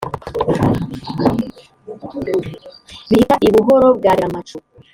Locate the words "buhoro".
3.55-3.87